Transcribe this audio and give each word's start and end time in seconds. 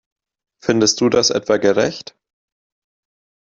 Findest 0.63 0.99
du 1.01 1.09
das 1.09 1.29
etwa 1.29 1.57
gerecht? 1.57 2.15